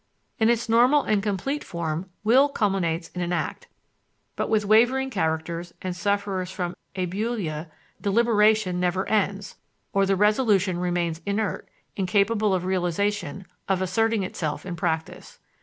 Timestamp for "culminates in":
2.49-3.21